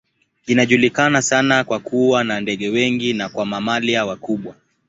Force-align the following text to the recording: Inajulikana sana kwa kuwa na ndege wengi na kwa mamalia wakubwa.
Inajulikana 0.45 1.21
sana 1.21 1.63
kwa 1.63 1.79
kuwa 1.79 2.23
na 2.23 2.39
ndege 2.41 2.69
wengi 2.69 3.13
na 3.13 3.29
kwa 3.29 3.45
mamalia 3.45 4.05
wakubwa. 4.05 4.55